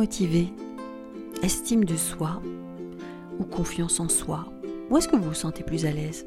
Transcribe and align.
motivé 0.00 0.48
Estime 1.42 1.84
de 1.84 1.94
soi 1.94 2.40
ou 3.38 3.44
confiance 3.44 4.00
en 4.00 4.08
soi? 4.08 4.46
Où 4.88 4.96
est-ce 4.96 5.06
que 5.08 5.16
vous 5.16 5.28
vous 5.28 5.34
sentez 5.34 5.62
plus 5.62 5.84
à 5.84 5.90
l'aise? 5.90 6.24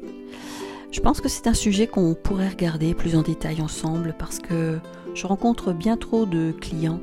Je 0.92 1.00
pense 1.00 1.20
que 1.20 1.28
c'est 1.28 1.48
un 1.48 1.54
sujet 1.54 1.88
qu'on 1.88 2.14
pourrait 2.14 2.50
regarder 2.50 2.94
plus 2.94 3.16
en 3.16 3.22
détail 3.22 3.60
ensemble 3.60 4.14
parce 4.16 4.38
que 4.38 4.78
je 5.16 5.26
rencontre 5.26 5.72
bien 5.72 5.96
trop 5.96 6.24
de 6.24 6.52
clients 6.52 7.00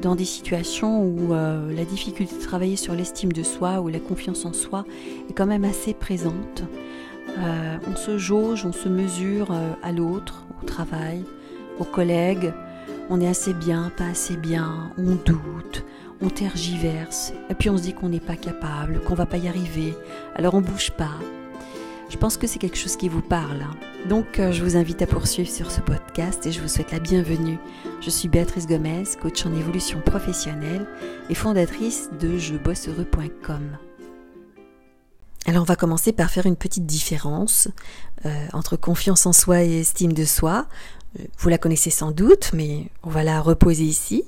dans 0.00 0.14
des 0.14 0.24
situations 0.24 1.02
où 1.02 1.34
euh, 1.34 1.74
la 1.74 1.84
difficulté 1.84 2.36
de 2.36 2.42
travailler 2.42 2.76
sur 2.76 2.94
l'estime 2.94 3.32
de 3.32 3.42
soi 3.42 3.80
ou 3.80 3.88
la 3.88 3.98
confiance 3.98 4.44
en 4.44 4.52
soi 4.52 4.84
est 5.28 5.32
quand 5.32 5.46
même 5.46 5.64
assez 5.64 5.94
présente. 5.94 6.62
Euh, 7.38 7.76
on 7.88 7.96
se 7.96 8.18
jauge, 8.18 8.64
on 8.64 8.72
se 8.72 8.88
mesure 8.88 9.48
euh, 9.50 9.72
à 9.82 9.90
l'autre, 9.90 10.46
au 10.62 10.64
travail, 10.64 11.24
aux 11.80 11.84
collègues. 11.84 12.52
On 13.10 13.20
est 13.20 13.28
assez 13.28 13.54
bien, 13.54 13.90
pas 13.96 14.08
assez 14.08 14.36
bien, 14.36 14.92
on 14.98 15.14
doute, 15.14 15.84
on 16.20 16.28
tergiverse, 16.28 17.32
et 17.48 17.54
puis 17.54 17.70
on 17.70 17.78
se 17.78 17.82
dit 17.82 17.94
qu'on 17.94 18.10
n'est 18.10 18.20
pas 18.20 18.36
capable, 18.36 19.00
qu'on 19.00 19.14
va 19.14 19.24
pas 19.24 19.38
y 19.38 19.48
arriver, 19.48 19.94
alors 20.34 20.54
on 20.54 20.60
bouge 20.60 20.90
pas. 20.90 21.16
Je 22.10 22.16
pense 22.16 22.36
que 22.36 22.46
c'est 22.46 22.58
quelque 22.58 22.76
chose 22.76 22.96
qui 22.96 23.08
vous 23.08 23.20
parle. 23.20 23.62
Hein. 23.62 23.76
Donc 24.08 24.38
euh, 24.38 24.50
je 24.52 24.64
vous 24.64 24.76
invite 24.76 25.02
à 25.02 25.06
poursuivre 25.06 25.50
sur 25.50 25.70
ce 25.70 25.80
podcast 25.80 26.46
et 26.46 26.52
je 26.52 26.60
vous 26.60 26.68
souhaite 26.68 26.92
la 26.92 27.00
bienvenue. 27.00 27.58
Je 28.00 28.08
suis 28.08 28.28
Béatrice 28.28 28.66
Gomez, 28.66 29.04
coach 29.20 29.44
en 29.44 29.54
évolution 29.54 30.00
professionnelle 30.00 30.86
et 31.28 31.34
fondatrice 31.34 32.08
de 32.18 32.38
jebosseheureux.com. 32.38 33.76
Alors 35.46 35.62
on 35.62 35.66
va 35.66 35.76
commencer 35.76 36.12
par 36.12 36.30
faire 36.30 36.46
une 36.46 36.56
petite 36.56 36.86
différence 36.86 37.68
euh, 38.26 38.46
entre 38.52 38.76
confiance 38.76 39.24
en 39.26 39.32
soi 39.32 39.62
et 39.62 39.80
estime 39.80 40.12
de 40.12 40.24
soi. 40.24 40.66
Vous 41.38 41.48
la 41.48 41.58
connaissez 41.58 41.90
sans 41.90 42.10
doute, 42.10 42.50
mais 42.52 42.86
on 43.02 43.10
va 43.10 43.24
la 43.24 43.40
reposer 43.40 43.84
ici. 43.84 44.24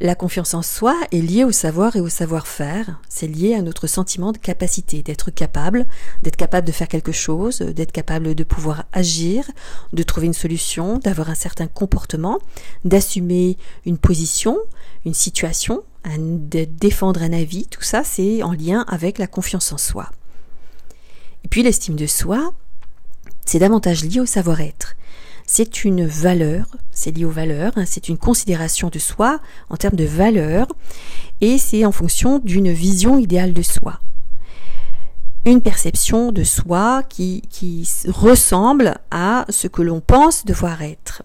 La 0.00 0.16
confiance 0.16 0.54
en 0.54 0.62
soi 0.62 0.96
est 1.12 1.20
liée 1.20 1.44
au 1.44 1.52
savoir 1.52 1.94
et 1.94 2.00
au 2.00 2.08
savoir-faire. 2.08 3.00
C'est 3.08 3.28
lié 3.28 3.54
à 3.54 3.62
notre 3.62 3.86
sentiment 3.86 4.32
de 4.32 4.38
capacité, 4.38 5.02
d'être 5.04 5.30
capable, 5.30 5.86
d'être 6.22 6.36
capable 6.36 6.66
de 6.66 6.72
faire 6.72 6.88
quelque 6.88 7.12
chose, 7.12 7.60
d'être 7.60 7.92
capable 7.92 8.34
de 8.34 8.42
pouvoir 8.42 8.86
agir, 8.92 9.48
de 9.92 10.02
trouver 10.02 10.26
une 10.26 10.32
solution, 10.32 10.98
d'avoir 10.98 11.30
un 11.30 11.36
certain 11.36 11.68
comportement, 11.68 12.40
d'assumer 12.84 13.56
une 13.86 13.98
position, 13.98 14.58
une 15.04 15.14
situation, 15.14 15.84
de 16.18 16.64
défendre 16.64 17.22
un 17.22 17.32
avis. 17.32 17.66
Tout 17.68 17.82
ça, 17.82 18.02
c'est 18.02 18.42
en 18.42 18.52
lien 18.52 18.84
avec 18.88 19.18
la 19.18 19.28
confiance 19.28 19.72
en 19.72 19.78
soi. 19.78 20.10
Et 21.44 21.48
puis 21.48 21.62
l'estime 21.62 21.94
de 21.94 22.08
soi, 22.08 22.52
c'est 23.46 23.60
davantage 23.60 24.04
lié 24.04 24.18
au 24.18 24.26
savoir-être 24.26 24.96
c'est 25.46 25.84
une 25.84 26.06
valeur, 26.06 26.66
c'est 26.90 27.10
lié 27.10 27.24
aux 27.24 27.30
valeurs, 27.30 27.72
hein, 27.76 27.84
c'est 27.86 28.08
une 28.08 28.18
considération 28.18 28.88
de 28.88 28.98
soi 28.98 29.40
en 29.68 29.76
termes 29.76 29.96
de 29.96 30.04
valeur, 30.04 30.66
et 31.40 31.58
c'est 31.58 31.84
en 31.84 31.92
fonction 31.92 32.38
d'une 32.38 32.72
vision 32.72 33.18
idéale 33.18 33.52
de 33.52 33.62
soi. 33.62 34.00
Une 35.44 35.60
perception 35.60 36.32
de 36.32 36.42
soi 36.42 37.02
qui, 37.02 37.42
qui 37.50 37.86
ressemble 38.08 38.96
à 39.10 39.44
ce 39.50 39.68
que 39.68 39.82
l'on 39.82 40.00
pense 40.00 40.46
devoir 40.46 40.80
être. 40.82 41.22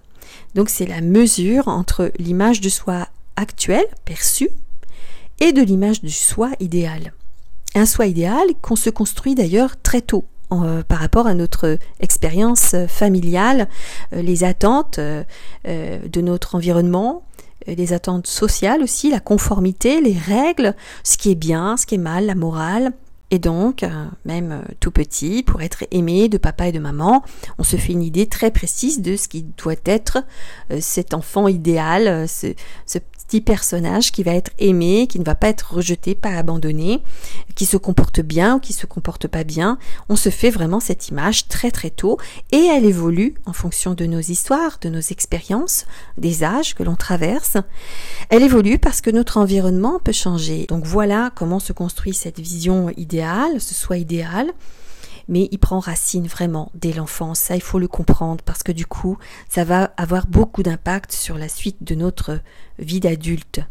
Donc 0.56 0.70
c'est 0.70 0.86
la 0.86 1.00
mesure 1.00 1.70
entre 1.70 2.12
l'image 2.20 2.60
de 2.60 2.70
soi 2.70 3.08
actuelle, 3.38 3.88
perçue, 4.04 4.50
et 5.40 5.54
de 5.54 5.62
l'image 5.62 6.02
du 6.02 6.12
soi 6.12 6.52
idéal. 6.60 7.14
Un 7.76 7.86
soi 7.86 8.08
idéal 8.08 8.48
qu'on 8.62 8.76
se 8.76 8.90
construit 8.90 9.36
d'ailleurs 9.36 9.82
très 9.82 10.02
tôt. 10.02 10.26
Euh, 10.52 10.82
par 10.84 10.98
rapport 10.98 11.28
à 11.28 11.36
notre 11.36 11.78
expérience 12.00 12.76
familiale, 12.88 13.68
euh, 14.14 14.24
les 14.24 14.44
attentes 14.44 14.98
euh, 14.98 15.24
de 15.64 16.22
notre 16.22 16.56
environnement, 16.56 17.24
les 17.68 17.94
attentes 17.94 18.26
sociales 18.26 18.82
aussi, 18.82 19.12
la 19.12 19.20
conformité, 19.20 20.02
les 20.02 20.18
règles, 20.18 20.76
ce 21.04 21.18
qui 21.18 21.30
est 21.30 21.36
bien, 21.36 21.78
ce 21.78 21.86
qui 21.86 21.96
est 21.96 22.00
mal, 22.00 22.26
la 22.26 22.36
morale. 22.36 22.94
Et 23.32 23.38
donc, 23.38 23.86
même 24.26 24.64
tout 24.80 24.90
petit, 24.90 25.44
pour 25.44 25.62
être 25.62 25.84
aimé 25.92 26.30
de 26.30 26.40
papa 26.40 26.70
et 26.70 26.72
de 26.72 26.80
maman, 26.80 27.22
on 27.60 27.64
se 27.64 27.76
fait 27.76 27.94
une 27.94 28.02
idée 28.02 28.26
très 28.26 28.50
précise 28.50 29.04
de 29.04 29.16
ce 29.18 29.28
qui 29.28 29.44
doit 29.44 29.76
être 29.86 30.24
cet 30.80 31.14
enfant 31.14 31.48
idéal, 31.48 32.28
ce, 32.28 32.56
ce 32.88 32.98
petit 33.30 33.42
personnage 33.42 34.12
qui 34.12 34.24
va 34.24 34.34
être 34.34 34.50
aimé, 34.58 35.06
qui 35.06 35.20
ne 35.20 35.24
va 35.24 35.36
pas 35.36 35.50
être 35.50 35.76
rejeté, 35.76 36.16
pas 36.16 36.32
abandonné, 36.32 37.04
qui 37.54 37.68
se 37.68 37.78
comporte 37.78 38.22
bien 38.22 38.56
ou 38.56 38.60
qui 38.60 38.74
se 38.74 38.88
comporte 38.88 39.28
pas 39.28 39.44
bien. 39.44 39.78
On 40.10 40.16
se 40.16 40.30
fait 40.30 40.50
vraiment 40.50 40.80
cette 40.80 41.10
image 41.10 41.48
très 41.48 41.70
très 41.70 41.92
tôt 41.92 42.18
et 42.52 42.58
elle 42.58 42.86
évolue 42.86 43.36
en 43.46 43.54
fonction 43.54 43.94
de 43.94 44.08
nos 44.08 44.20
histoires, 44.20 44.80
de 44.82 44.90
nos 44.90 45.00
expériences, 45.00 45.86
des 46.18 46.44
âges 46.44 46.74
que 46.74 46.82
l'on 46.82 46.96
traverse. 46.96 47.58
Elle 48.30 48.42
évolue 48.42 48.80
parce 48.80 49.00
que 49.00 49.12
notre 49.12 49.38
environnement 49.38 50.00
peut 50.04 50.12
changer. 50.12 50.66
Donc 50.68 50.86
voilà 50.86 51.32
comment 51.36 51.60
se 51.60 51.72
construit 51.72 52.16
cette 52.16 52.40
vision 52.40 52.90
idéale, 52.98 53.62
ce 53.62 53.76
soit 53.76 53.98
idéal 53.98 54.54
mais 55.30 55.48
il 55.52 55.60
prend 55.60 55.80
racine 55.80 56.28
vraiment 56.28 56.72
dès 56.74 56.92
l'enfance. 56.92 57.40
Ça, 57.40 57.56
il 57.56 57.62
faut 57.62 57.80
le 57.80 57.88
comprendre 57.88 58.44
parce 58.44 58.64
que 58.64 58.74
du 58.74 58.86
coup, 58.86 59.18
ça 59.48 59.64
va 59.64 59.94
avoir 59.96 60.28
beaucoup 60.28 60.64
d'impact 60.64 61.14
sur 61.14 61.38
la 61.38 61.48
suite 61.48 61.78
de 61.82 61.96
notre 61.96 62.42
vie 62.80 63.00
d'adulte. 63.00 63.62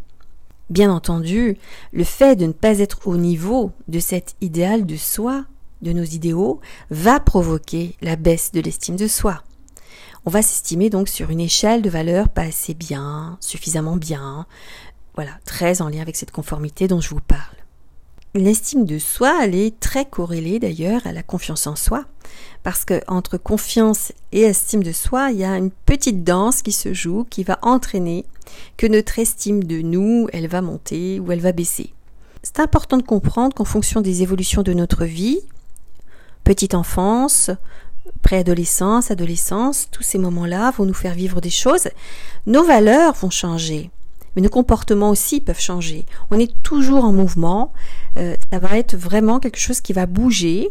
Bien 0.71 0.91
entendu, 0.91 1.59
le 1.93 2.05
fait 2.05 2.37
de 2.37 2.47
ne 2.47 2.53
pas 2.53 2.79
être 2.79 3.07
au 3.07 3.17
niveau 3.17 3.73
de 3.89 3.99
cet 3.99 4.37
idéal 4.41 4.87
de 4.87 4.97
soi, 4.97 5.45
de 5.83 5.93
nos 5.93 6.05
idéaux, 6.05 6.61
va 6.91 7.21
provoquer 7.21 7.97
la 8.03 8.17
baisse 8.17 8.53
de 8.53 8.61
l'estime 8.61 8.97
de 8.97 9.09
soi. 9.09 9.43
On 10.27 10.31
va 10.31 10.43
s'estimer 10.43 10.91
donc 10.91 11.09
sur 11.09 11.31
une 11.31 11.41
échelle 11.41 11.83
de 11.83 11.91
valeur 11.91 12.29
pas 12.29 12.43
assez 12.43 12.75
bien, 12.75 13.39
suffisamment 13.41 13.97
bien, 13.97 14.47
voilà, 15.15 15.33
très 15.45 15.83
en 15.83 15.89
lien 15.89 16.03
avec 16.03 16.17
cette 16.17 16.31
conformité 16.31 16.87
dont 16.87 17.01
je 17.01 17.09
vous 17.09 17.21
parle. 17.21 17.58
L'estime 18.39 18.85
de 18.85 19.01
soi, 19.01 19.37
elle 19.43 19.57
est 19.57 19.81
très 19.81 20.05
corrélée 20.05 20.61
d'ailleurs 20.61 21.05
à 21.09 21.13
la 21.13 21.25
confiance 21.25 21.67
en 21.67 21.75
soi, 21.75 22.05
parce 22.63 22.85
que 22.85 23.01
entre 23.09 23.37
confiance 23.37 24.13
et 24.31 24.43
estime 24.43 24.85
de 24.85 24.93
soi, 24.93 25.33
il 25.33 25.39
y 25.39 25.45
a 25.45 25.57
une 25.57 25.73
petite 25.73 26.23
danse 26.23 26.63
qui 26.63 26.71
se 26.71 26.95
joue, 26.95 27.27
qui 27.29 27.43
va 27.43 27.59
entraîner 27.63 28.25
que 28.77 28.87
notre 28.87 29.19
estime 29.19 29.65
de 29.65 29.81
nous, 29.81 30.29
elle 30.33 30.47
va 30.47 30.63
monter 30.63 31.19
ou 31.19 31.33
elle 31.33 31.41
va 31.41 31.51
baisser. 31.51 31.93
C'est 32.45 32.61
important 32.61 32.97
de 32.97 33.03
comprendre 33.03 33.57
qu'en 33.57 33.65
fonction 33.65 34.03
des 34.03 34.23
évolutions 34.23 34.63
de 34.63 34.73
notre 34.73 35.05
vie, 35.05 35.41
petite 36.45 36.75
enfance, 36.75 37.51
préadolescence, 38.23 39.11
adolescence, 39.11 39.89
tous 39.91 40.05
ces 40.05 40.19
moments-là 40.19 40.71
vont 40.71 40.85
nous 40.85 40.95
faire 40.95 41.15
vivre 41.15 41.41
des 41.41 41.51
choses, 41.51 41.89
nos 42.47 42.63
valeurs 42.63 43.15
vont 43.15 43.31
changer. 43.31 43.91
Mais 44.39 44.43
nos 44.43 44.51
comportements 44.51 45.11
aussi 45.11 45.41
peuvent 45.41 45.59
changer. 45.59 46.07
On 46.31 46.39
est 46.39 46.53
toujours 46.63 47.05
en 47.05 47.13
mouvement. 47.13 47.73
Euh, 48.17 48.37
ça 48.53 48.61
va 48.61 48.79
être 48.79 48.95
vraiment 48.95 49.41
quelque 49.41 49.59
chose 49.59 49.81
qui 49.81 49.93
va 49.93 50.07
bouger. 50.07 50.71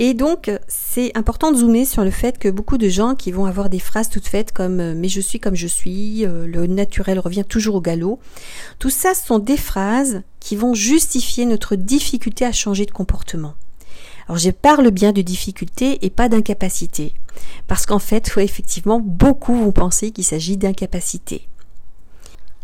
Et 0.00 0.14
donc, 0.14 0.50
c'est 0.66 1.16
important 1.16 1.52
de 1.52 1.58
zoomer 1.58 1.84
sur 1.84 2.02
le 2.02 2.10
fait 2.10 2.40
que 2.40 2.48
beaucoup 2.48 2.76
de 2.76 2.88
gens 2.88 3.14
qui 3.14 3.30
vont 3.30 3.44
avoir 3.44 3.70
des 3.70 3.78
phrases 3.78 4.08
toutes 4.08 4.26
faites 4.26 4.50
comme 4.50 4.80
euh, 4.80 4.94
mais 4.96 5.08
je 5.08 5.20
suis 5.20 5.38
comme 5.38 5.54
je 5.54 5.68
suis, 5.68 6.26
euh, 6.26 6.48
le 6.48 6.66
naturel 6.66 7.20
revient 7.20 7.44
toujours 7.48 7.76
au 7.76 7.80
galop. 7.80 8.18
Tout 8.80 8.90
ça, 8.90 9.14
sont 9.14 9.38
des 9.38 9.56
phrases 9.56 10.22
qui 10.40 10.56
vont 10.56 10.74
justifier 10.74 11.46
notre 11.46 11.76
difficulté 11.76 12.44
à 12.44 12.50
changer 12.50 12.84
de 12.84 12.90
comportement. 12.90 13.54
Alors, 14.26 14.38
je 14.38 14.50
parle 14.50 14.90
bien 14.90 15.12
de 15.12 15.22
difficulté 15.22 16.04
et 16.04 16.10
pas 16.10 16.28
d'incapacité. 16.28 17.14
Parce 17.68 17.86
qu'en 17.86 18.00
fait, 18.00 18.28
effectivement, 18.38 18.98
beaucoup 18.98 19.54
vont 19.54 19.70
penser 19.70 20.10
qu'il 20.10 20.24
s'agit 20.24 20.56
d'incapacité. 20.56 21.46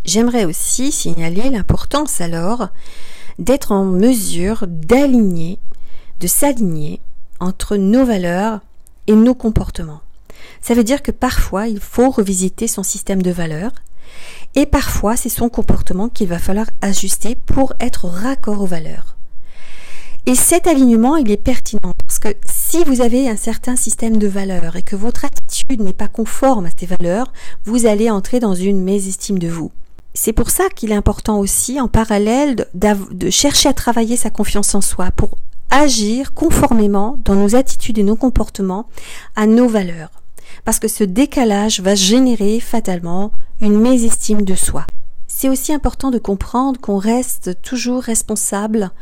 J'aimerais 0.05 0.45
aussi 0.45 0.93
signaler 0.93 1.49
l'importance 1.49 2.21
alors 2.21 2.69
d'être 3.39 3.73
en 3.73 3.85
mesure 3.85 4.67
d'aligner, 4.69 5.59
de 6.21 6.27
s'aligner 6.27 7.01
entre 7.41 7.77
nos 7.77 8.05
valeurs 8.05 8.61
et 9.07 9.15
nos 9.15 9.35
comportements. 9.35 10.03
Ça 10.61 10.75
veut 10.75 10.85
dire 10.85 11.03
que 11.03 11.11
parfois 11.11 11.69
il 11.69 11.81
faut 11.81 12.11
revisiter 12.11 12.69
son 12.69 12.83
système 12.83 13.23
de 13.23 13.31
valeurs 13.31 13.73
et 14.55 14.67
parfois 14.67 15.17
c'est 15.17 15.29
son 15.31 15.49
comportement 15.49 16.09
qu'il 16.09 16.29
va 16.29 16.39
falloir 16.39 16.67
ajuster 16.83 17.35
pour 17.35 17.73
être 17.81 18.07
raccord 18.07 18.61
aux 18.61 18.67
valeurs. 18.67 19.17
Et 20.27 20.35
cet 20.35 20.67
alignement, 20.67 21.17
il 21.17 21.31
est 21.31 21.37
pertinent 21.37 21.93
parce 22.07 22.19
que 22.19 22.29
si 22.47 22.83
vous 22.85 23.03
avez 23.03 23.29
un 23.29 23.37
certain 23.37 23.77
système 23.77 24.17
de 24.17 24.27
valeurs 24.27 24.77
et 24.77 24.83
que 24.83 24.97
votre 24.97 25.27
attitude 25.27 25.83
n'est 25.83 25.93
pas 25.93 26.09
conforme 26.09 26.65
à 26.65 26.71
ces 26.75 26.87
valeurs, 26.87 27.31
vous 27.65 27.85
allez 27.85 28.11
entrer 28.11 28.41
dans 28.41 28.55
une 28.55 28.83
mésestime 28.83 29.39
de 29.39 29.49
vous. 29.49 29.71
C'est 30.15 30.33
pour 30.33 30.51
ça 30.51 30.69
qu'il 30.69 30.93
est 30.93 30.97
important 30.97 31.41
aussi, 31.41 31.81
en 31.81 31.89
parallèle, 31.89 32.69
de 32.75 33.31
chercher 33.31 33.69
à 33.69 33.73
travailler 33.73 34.17
sa 34.17 34.31
confiance 34.31 34.75
en 34.75 34.81
soi 34.81 35.11
pour 35.11 35.37
agir 35.71 36.35
conformément 36.35 37.17
dans 37.25 37.35
nos 37.35 37.57
attitudes 37.57 37.99
et 37.99 38.05
nos 38.05 38.15
comportements 38.15 38.87
à 39.35 39.47
nos 39.47 39.69
valeurs. 39.69 40.23
Parce 40.65 40.79
que 40.79 40.87
ce 40.87 41.03
décalage 41.03 41.81
va 41.81 41.97
générer 41.97 42.61
fatalement 42.61 43.33
une 43.61 43.81
mésestime 43.81 44.43
de 44.43 44.55
soi. 44.55 44.87
C'est 45.27 45.49
aussi 45.49 45.73
important 45.73 46.13
de 46.13 46.19
comprendre 46.19 46.81
qu'on 46.81 46.99
reste 46.99 47.61
toujours 47.61 48.03
responsable 48.03 48.93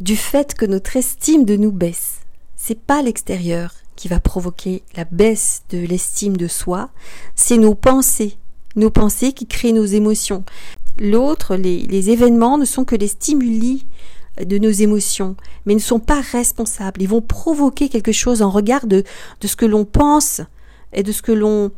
du 0.00 0.16
fait 0.16 0.54
que 0.54 0.64
notre 0.64 0.96
estime 0.96 1.44
de 1.44 1.56
nous 1.56 1.72
baisse. 1.72 2.20
C'est 2.56 2.80
pas 2.80 3.02
l'extérieur 3.02 3.74
qui 3.96 4.08
va 4.08 4.18
provoquer 4.18 4.82
la 4.96 5.04
baisse 5.04 5.62
de 5.70 5.78
l'estime 5.78 6.36
de 6.36 6.48
soi, 6.48 6.88
c'est 7.34 7.58
nos 7.58 7.74
pensées 7.74 8.38
nos 8.78 8.90
pensées 8.90 9.32
qui 9.32 9.46
créent 9.46 9.72
nos 9.72 9.84
émotions. 9.84 10.44
l'autre, 11.00 11.56
les, 11.56 12.10
événements 12.10 12.58
ne 12.58 12.64
sont 12.64 12.84
que 12.84 12.96
les 12.96 13.08
stimuli 13.08 13.86
de 14.44 14.58
nos 14.58 14.70
émotions, 14.70 15.36
mais 15.66 15.74
ne 15.74 15.80
sont 15.80 16.00
pas 16.00 16.20
responsables. 16.20 17.02
Ils 17.02 17.08
vont 17.08 17.20
provoquer 17.20 17.88
quelque 17.88 18.12
chose 18.12 18.42
en 18.42 18.50
regard 18.50 18.86
de, 18.86 19.04
de 19.40 19.46
ce 19.46 19.56
que 19.56 19.66
l'on 19.66 19.84
pense 19.84 20.40
et 20.92 21.02
de 21.02 21.12
ce 21.12 21.22
que 21.22 21.32
l'on 21.32 21.72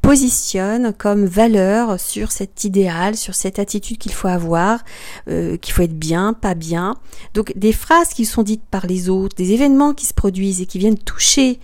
positionne 0.00 0.92
comme 0.96 1.26
valeur 1.26 2.00
sur 2.00 2.32
cet 2.32 2.64
idéal, 2.64 3.16
sur 3.16 3.34
cette 3.34 3.58
attitude 3.58 3.98
qu'il 3.98 4.12
faut 4.12 4.28
avoir, 4.28 4.80
euh, 5.28 5.56
qu'il 5.56 5.74
faut 5.74 5.82
être 5.82 5.98
bien, 5.98 6.32
pas 6.32 6.54
bien. 6.54 6.96
Donc 7.34 7.52
des 7.56 7.72
phrases 7.72 8.08
qui 8.08 8.24
sont 8.24 8.42
dites 8.42 8.64
par 8.70 8.86
les 8.86 9.08
autres, 9.08 9.36
des 9.36 9.52
événements 9.52 9.94
qui 9.94 10.06
se 10.06 10.14
produisent 10.14 10.60
et 10.60 10.66
qui 10.66 10.78
viennent 10.78 10.98
toucher 10.98 11.60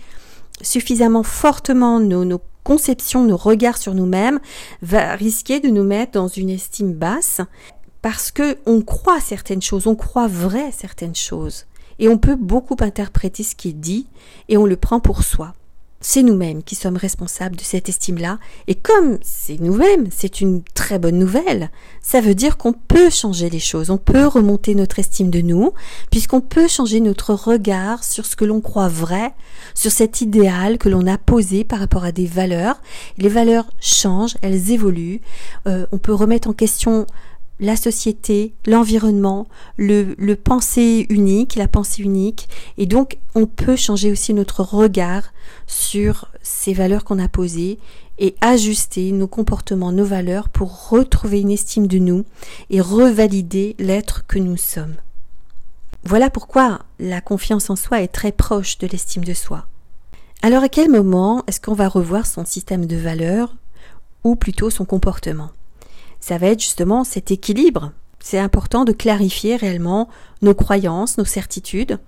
suffisamment 0.61 1.23
fortement 1.23 1.99
nos, 1.99 2.25
nos 2.25 2.41
conceptions, 2.63 3.23
nos 3.23 3.37
regards 3.37 3.77
sur 3.77 3.93
nous-mêmes, 3.93 4.39
va 4.81 5.15
risquer 5.15 5.59
de 5.59 5.69
nous 5.69 5.83
mettre 5.83 6.13
dans 6.13 6.27
une 6.27 6.49
estime 6.49 6.93
basse 6.93 7.41
parce 8.01 8.31
que 8.31 8.57
on 8.65 8.81
croit 8.81 9.21
certaines 9.21 9.61
choses, 9.61 9.87
on 9.87 9.95
croit 9.95 10.27
vrai 10.27 10.71
certaines 10.71 11.15
choses. 11.15 11.65
Et 11.99 12.09
on 12.09 12.17
peut 12.17 12.35
beaucoup 12.35 12.75
interpréter 12.79 13.43
ce 13.43 13.55
qui 13.55 13.69
est 13.69 13.73
dit 13.73 14.07
et 14.49 14.57
on 14.57 14.65
le 14.65 14.75
prend 14.75 14.99
pour 14.99 15.23
soi. 15.23 15.53
C'est 16.05 16.21
nous-mêmes 16.21 16.63
qui 16.63 16.75
sommes 16.75 16.97
responsables 16.97 17.55
de 17.55 17.61
cette 17.61 17.87
estime-là. 17.87 18.37
Et 18.67 18.75
comme 18.75 19.19
c'est 19.21 19.57
nous-mêmes, 19.61 20.07
c'est 20.11 20.41
une 20.41 20.61
très 20.73 20.99
bonne 20.99 21.17
nouvelle. 21.17 21.71
Ça 22.01 22.19
veut 22.19 22.35
dire 22.35 22.57
qu'on 22.57 22.73
peut 22.73 23.09
changer 23.09 23.49
les 23.49 23.61
choses, 23.61 23.89
on 23.89 23.97
peut 23.97 24.27
remonter 24.27 24.75
notre 24.75 24.99
estime 24.99 25.29
de 25.29 25.39
nous, 25.39 25.71
puisqu'on 26.11 26.41
peut 26.41 26.67
changer 26.67 26.99
notre 26.99 27.33
regard 27.33 28.03
sur 28.03 28.25
ce 28.25 28.35
que 28.35 28.43
l'on 28.43 28.59
croit 28.59 28.89
vrai, 28.89 29.33
sur 29.75 29.91
cet 29.91 30.19
idéal 30.19 30.77
que 30.77 30.89
l'on 30.89 31.07
a 31.07 31.17
posé 31.17 31.63
par 31.63 31.79
rapport 31.79 32.03
à 32.03 32.11
des 32.11 32.25
valeurs. 32.25 32.81
Les 33.17 33.29
valeurs 33.29 33.69
changent, 33.79 34.35
elles 34.41 34.71
évoluent. 34.71 35.21
Euh, 35.69 35.85
on 35.93 35.99
peut 35.99 36.13
remettre 36.13 36.49
en 36.49 36.53
question 36.53 37.07
la 37.59 37.75
société, 37.75 38.53
l'environnement, 38.65 39.47
le, 39.77 40.15
le 40.17 40.35
pensée 40.35 41.05
unique, 41.09 41.55
la 41.55 41.67
pensée 41.67 42.03
unique. 42.03 42.49
Et 42.77 42.85
donc, 42.85 43.17
on 43.35 43.45
peut 43.45 43.75
changer 43.75 44.11
aussi 44.11 44.33
notre 44.33 44.61
regard 44.61 45.23
sur 45.67 46.29
ces 46.41 46.73
valeurs 46.73 47.03
qu'on 47.03 47.19
a 47.19 47.29
posées 47.29 47.79
et 48.19 48.35
ajuster 48.41 49.11
nos 49.11 49.27
comportements, 49.27 49.91
nos 49.91 50.05
valeurs 50.05 50.49
pour 50.49 50.89
retrouver 50.89 51.41
une 51.41 51.51
estime 51.51 51.87
de 51.87 51.97
nous 51.97 52.25
et 52.69 52.81
revalider 52.81 53.75
l'être 53.79 54.25
que 54.27 54.39
nous 54.39 54.57
sommes. 54.57 54.95
Voilà 56.03 56.29
pourquoi 56.29 56.79
la 56.99 57.21
confiance 57.21 57.69
en 57.69 57.75
soi 57.75 58.01
est 58.01 58.09
très 58.09 58.31
proche 58.31 58.77
de 58.77 58.87
l'estime 58.87 59.23
de 59.23 59.33
soi. 59.33 59.67
Alors 60.41 60.63
à 60.63 60.69
quel 60.69 60.89
moment 60.89 61.43
est-ce 61.47 61.61
qu'on 61.61 61.73
va 61.73 61.87
revoir 61.87 62.25
son 62.25 62.45
système 62.45 62.85
de 62.85 62.97
valeurs 62.97 63.55
ou 64.23 64.35
plutôt 64.35 64.69
son 64.69 64.83
comportement? 64.83 65.51
Ça 66.23 66.37
va 66.37 66.47
être 66.47 66.61
justement 66.61 67.03
cet 67.03 67.31
équilibre. 67.31 67.91
C'est 68.21 68.39
important 68.39 68.85
de 68.85 68.93
clarifier 68.93 69.57
réellement 69.57 70.07
nos 70.41 70.53
croyances, 70.53 71.17
nos 71.17 71.25
certitudes, 71.25 71.99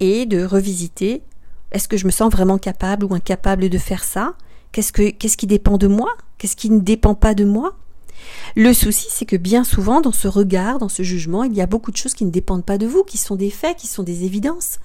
et 0.00 0.26
de 0.26 0.44
revisiter 0.44 1.22
est-ce 1.72 1.88
que 1.88 1.96
je 1.96 2.04
me 2.04 2.10
sens 2.10 2.30
vraiment 2.30 2.58
capable 2.58 3.06
ou 3.06 3.14
incapable 3.14 3.70
de 3.70 3.78
faire 3.78 4.04
ça? 4.04 4.34
Qu'est-ce 4.70 4.92
que 4.92 5.08
qu'est-ce 5.08 5.38
qui 5.38 5.46
dépend 5.46 5.78
de 5.78 5.86
moi? 5.86 6.10
Qu'est-ce 6.36 6.56
qui 6.56 6.68
ne 6.68 6.80
dépend 6.80 7.14
pas 7.14 7.34
de 7.34 7.46
moi? 7.46 7.74
Le 8.54 8.74
souci, 8.74 9.06
c'est 9.10 9.24
que 9.24 9.36
bien 9.36 9.64
souvent, 9.64 10.02
dans 10.02 10.12
ce 10.12 10.28
regard, 10.28 10.78
dans 10.78 10.90
ce 10.90 11.02
jugement, 11.02 11.42
il 11.42 11.54
y 11.54 11.62
a 11.62 11.66
beaucoup 11.66 11.90
de 11.90 11.96
choses 11.96 12.12
qui 12.12 12.26
ne 12.26 12.30
dépendent 12.30 12.66
pas 12.66 12.76
de 12.76 12.86
vous, 12.86 13.02
qui 13.02 13.16
sont 13.16 13.36
des 13.36 13.50
faits, 13.50 13.78
qui 13.78 13.86
sont 13.86 14.02
des 14.02 14.24
évidences. 14.24 14.78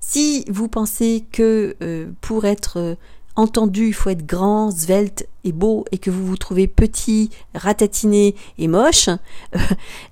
Si 0.00 0.44
vous 0.48 0.66
pensez 0.66 1.26
que 1.30 1.76
euh, 1.80 2.10
pour 2.22 2.44
être 2.44 2.78
euh, 2.78 2.94
entendu, 3.36 3.88
il 3.88 3.94
faut 3.94 4.10
être 4.10 4.26
grand, 4.26 4.70
svelte 4.70 5.26
et 5.44 5.52
beau, 5.52 5.84
et 5.92 5.98
que 5.98 6.10
vous 6.10 6.26
vous 6.26 6.36
trouvez 6.36 6.66
petit, 6.66 7.30
ratatiné 7.54 8.34
et 8.58 8.68
moche, 8.68 9.08
euh, 9.08 9.58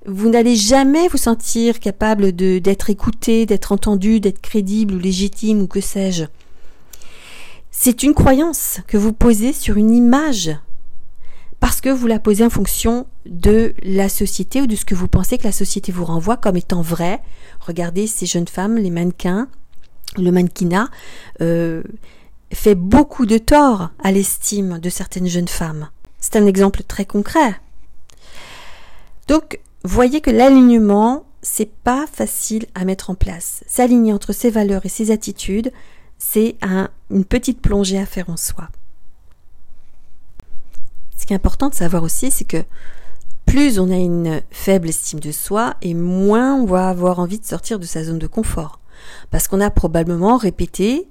vous 0.06 0.28
n'allez 0.28 0.56
jamais 0.56 1.08
vous 1.08 1.18
sentir 1.18 1.80
capable 1.80 2.34
de 2.34 2.58
d'être 2.58 2.90
écouté, 2.90 3.46
d'être 3.46 3.72
entendu, 3.72 4.20
d'être 4.20 4.40
crédible 4.40 4.94
ou 4.94 4.98
légitime 4.98 5.62
ou 5.62 5.66
que 5.66 5.80
sais-je. 5.80 6.24
C'est 7.70 8.02
une 8.02 8.14
croyance 8.14 8.80
que 8.86 8.96
vous 8.96 9.12
posez 9.12 9.52
sur 9.52 9.76
une 9.76 9.90
image 9.90 10.50
parce 11.60 11.80
que 11.80 11.88
vous 11.88 12.06
la 12.06 12.18
posez 12.18 12.44
en 12.44 12.50
fonction 12.50 13.06
de 13.26 13.74
la 13.82 14.08
société 14.08 14.62
ou 14.62 14.66
de 14.66 14.76
ce 14.76 14.84
que 14.84 14.94
vous 14.94 15.08
pensez 15.08 15.38
que 15.38 15.44
la 15.44 15.52
société 15.52 15.92
vous 15.92 16.04
renvoie 16.04 16.36
comme 16.36 16.56
étant 16.56 16.82
vrai. 16.82 17.20
Regardez 17.60 18.06
ces 18.06 18.26
jeunes 18.26 18.48
femmes, 18.48 18.76
les 18.76 18.90
mannequins, 18.90 19.48
le 20.16 20.30
mannequinat. 20.30 20.88
Euh, 21.40 21.82
fait 22.52 22.74
beaucoup 22.74 23.26
de 23.26 23.38
tort 23.38 23.90
à 24.02 24.12
l'estime 24.12 24.78
de 24.78 24.90
certaines 24.90 25.28
jeunes 25.28 25.48
femmes. 25.48 25.88
C'est 26.18 26.36
un 26.36 26.46
exemple 26.46 26.82
très 26.82 27.04
concret. 27.04 27.60
Donc, 29.28 29.60
voyez 29.84 30.20
que 30.20 30.30
l'alignement, 30.30 31.24
c'est 31.42 31.70
pas 31.70 32.06
facile 32.10 32.66
à 32.74 32.84
mettre 32.84 33.10
en 33.10 33.14
place. 33.14 33.62
S'aligner 33.66 34.12
entre 34.12 34.32
ses 34.32 34.50
valeurs 34.50 34.86
et 34.86 34.88
ses 34.88 35.10
attitudes, 35.10 35.72
c'est 36.18 36.56
une 37.10 37.24
petite 37.24 37.60
plongée 37.60 37.98
à 37.98 38.06
faire 38.06 38.30
en 38.30 38.36
soi. 38.36 38.68
Ce 41.16 41.26
qui 41.26 41.32
est 41.32 41.36
important 41.36 41.68
de 41.68 41.74
savoir 41.74 42.02
aussi, 42.02 42.30
c'est 42.30 42.44
que 42.44 42.64
plus 43.46 43.78
on 43.78 43.90
a 43.90 43.96
une 43.96 44.42
faible 44.50 44.88
estime 44.88 45.20
de 45.20 45.32
soi 45.32 45.76
et 45.82 45.94
moins 45.94 46.54
on 46.54 46.66
va 46.66 46.88
avoir 46.88 47.18
envie 47.18 47.38
de 47.38 47.44
sortir 47.44 47.78
de 47.78 47.86
sa 47.86 48.04
zone 48.04 48.18
de 48.18 48.26
confort. 48.26 48.80
Parce 49.30 49.48
qu'on 49.48 49.60
a 49.60 49.70
probablement 49.70 50.36
répété 50.36 51.08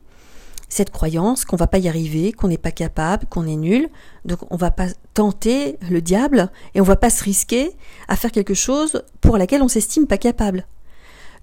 cette 0.69 0.91
croyance 0.91 1.45
qu'on 1.45 1.55
va 1.55 1.67
pas 1.67 1.77
y 1.77 1.87
arriver, 1.87 2.31
qu'on 2.31 2.49
n'est 2.49 2.57
pas 2.57 2.71
capable, 2.71 3.25
qu'on 3.27 3.47
est 3.47 3.55
nul. 3.55 3.89
Donc 4.25 4.39
on 4.49 4.57
va 4.57 4.71
pas 4.71 4.87
tenter 5.13 5.77
le 5.89 6.01
diable 6.01 6.51
et 6.75 6.81
on 6.81 6.85
va 6.85 6.95
pas 6.95 7.09
se 7.09 7.23
risquer 7.23 7.71
à 8.07 8.15
faire 8.15 8.31
quelque 8.31 8.53
chose 8.53 9.03
pour 9.21 9.37
laquelle 9.37 9.61
on 9.61 9.67
s'estime 9.67 10.07
pas 10.07 10.17
capable. 10.17 10.65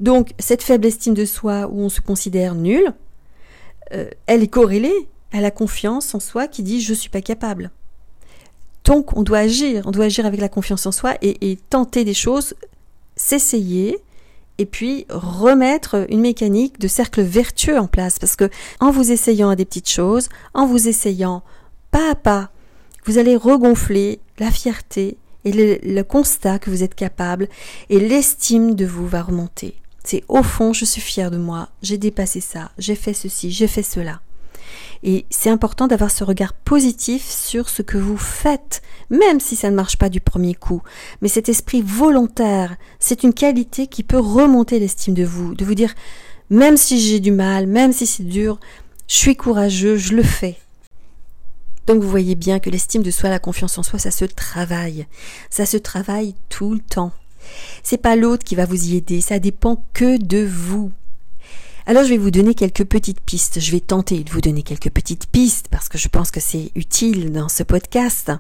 Donc 0.01 0.33
cette 0.39 0.63
faible 0.63 0.87
estime 0.87 1.15
de 1.15 1.25
soi 1.25 1.69
où 1.71 1.81
on 1.81 1.89
se 1.89 2.01
considère 2.01 2.55
nul, 2.55 2.93
euh, 3.93 4.11
elle 4.27 4.43
est 4.43 4.49
corrélée 4.49 5.09
à 5.33 5.41
la 5.41 5.51
confiance 5.51 6.15
en 6.15 6.21
soi 6.21 6.47
qui 6.47 6.63
dit 6.63 6.81
je 6.81 6.95
suis 6.95 7.11
pas 7.11 7.23
capable. 7.23 7.71
Donc 8.85 9.17
on 9.17 9.23
doit 9.23 9.39
agir, 9.39 9.85
on 9.87 9.91
doit 9.91 10.07
agir 10.07 10.27
avec 10.27 10.41
la 10.41 10.51
confiance 10.51 10.85
en 10.85 10.93
soi 10.93 11.15
et, 11.23 11.51
et 11.51 11.57
tenter 11.57 12.05
des 12.05 12.13
choses, 12.13 12.55
s'essayer, 13.17 13.99
et 14.59 14.67
puis 14.67 15.07
remettre 15.09 16.07
une 16.11 16.21
mécanique 16.21 16.79
de 16.79 16.89
cercle 16.89 17.23
vertueux 17.23 17.79
en 17.79 17.87
place 17.87 18.19
parce 18.19 18.37
que 18.37 18.51
en 18.81 18.91
vous 18.91 19.11
essayant 19.11 19.51
à 19.51 19.57
des 19.57 19.65
petites 19.65 19.91
choses, 19.91 20.29
en 20.53 20.67
vous 20.67 20.89
essayant 20.89 21.43
pas 21.91 22.11
à 22.11 22.15
pas, 22.15 22.51
vous 23.05 23.19
allez 23.19 23.37
regonfler 23.37 24.21
la 24.39 24.51
fierté 24.51 25.17
et 25.45 25.53
le, 25.53 26.03
constat 26.03 26.59
que 26.59 26.71
vous 26.71 26.83
êtes 26.83 26.95
capable 26.95 27.49
et 27.91 28.01
l'estime 28.01 28.75
de 28.75 28.87
vous 28.87 29.07
va 29.07 29.23
remonter. 29.23 29.75
C'est 30.03 30.25
au 30.29 30.43
fond, 30.43 30.73
je 30.73 30.85
suis 30.85 31.01
fier 31.01 31.31
de 31.31 31.39
moi, 31.39 31.69
j'ai 31.83 31.99
dépassé 31.99 32.41
ça, 32.41 32.71
j'ai 32.79 32.95
fait 32.95 33.15
ceci, 33.15 33.51
j'ai 33.51 33.67
fait 33.67 33.83
cela. 33.83 34.21
Et 35.03 35.27
c'est 35.31 35.51
important 35.51 35.87
d'avoir 35.87 36.11
ce 36.11 36.25
regard 36.25 36.53
positif 36.53 37.29
sur 37.29 37.69
ce 37.69 37.83
que 37.83 37.99
vous 37.99 38.17
faites, 38.17 38.83
même 39.11 39.41
si 39.41 39.57
ça 39.57 39.71
ne 39.71 39.77
marche 39.77 39.97
pas 39.97 40.09
du 40.09 40.21
premier 40.21 40.55
coup. 40.55 40.83
Mais 41.21 41.29
cet 41.29 41.49
esprit 41.49 41.83
volontaire, 41.83 42.77
c'est 42.99 43.23
une 43.23 43.35
qualité 43.35 43.87
qui 43.87 44.03
peut 44.03 44.19
remonter 44.19 44.79
l'estime 44.79 45.15
de 45.15 45.25
vous, 45.25 45.55
de 45.55 45.65
vous 45.65 45.75
dire, 45.75 45.95
même 46.51 46.77
si 46.77 47.01
j'ai 47.01 47.21
du 47.21 47.31
mal, 47.31 47.67
même 47.67 47.93
si 47.93 48.07
c'est 48.07 48.25
dur, 48.25 48.59
je 49.09 49.17
suis 49.17 49.37
courageux, 49.37 49.97
je 49.97 50.15
le 50.15 50.23
fais. 50.23 50.57
Donc 51.87 52.03
vous 52.03 52.09
voyez 52.09 52.35
bien 52.35 52.61
que 52.61 52.71
l'estime 52.71 53.03
de 53.03 53.11
soi, 53.11 53.29
la 53.29 53.39
confiance 53.39 53.77
en 53.77 53.83
soi, 53.83 53.99
ça 53.99 54.11
se 54.11 54.25
travaille. 54.25 55.07
Ça 55.51 55.67
se 55.67 55.77
travaille 55.77 56.35
tout 56.49 56.73
le 56.73 56.81
temps. 56.81 57.13
C'est 57.83 57.99
pas 57.99 58.17
l'autre 58.17 58.45
qui 58.45 58.55
va 58.55 58.65
vous 58.65 58.89
y 58.89 58.97
aider, 58.97 59.21
ça 59.21 59.39
dépend 59.39 59.85
que 59.93 60.17
de 60.17 60.45
vous. 60.45 60.93
Alors 61.87 62.05
je 62.05 62.09
vais 62.09 62.17
vous 62.17 62.31
donner 62.31 62.55
quelques 62.55 62.85
petites 62.85 63.21
pistes. 63.21 63.61
Je 63.61 63.71
vais 63.71 63.81
tenter 63.81 64.25
de 64.25 64.31
vous 64.31 64.41
donner 64.41 64.63
quelques 64.63 64.89
petites 64.89 65.27
pistes 65.27 65.67
parce 65.71 65.91
que 65.91 65.99
je 65.99 66.09
pense 66.09 66.31
que 66.31 66.41
c'est 66.41 66.73
utile 66.75 67.31
dans 67.31 67.51
ce 67.51 67.63
podcast. 67.63 68.33